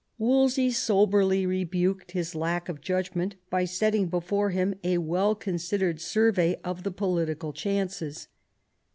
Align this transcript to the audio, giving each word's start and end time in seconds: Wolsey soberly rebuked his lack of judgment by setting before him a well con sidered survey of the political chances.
Wolsey 0.17 0.71
soberly 0.71 1.45
rebuked 1.45 2.13
his 2.13 2.33
lack 2.33 2.67
of 2.69 2.81
judgment 2.81 3.35
by 3.51 3.65
setting 3.65 4.07
before 4.07 4.49
him 4.49 4.73
a 4.83 4.97
well 4.97 5.35
con 5.35 5.57
sidered 5.59 5.99
survey 5.99 6.59
of 6.63 6.81
the 6.81 6.89
political 6.89 7.53
chances. 7.53 8.27